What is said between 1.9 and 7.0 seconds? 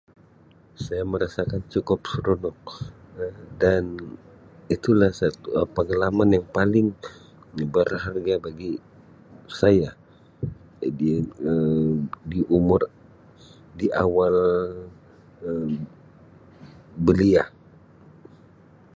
seronok dan itu lah satu pengalaman yang paling